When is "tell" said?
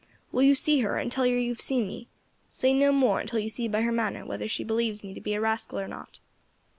1.11-1.25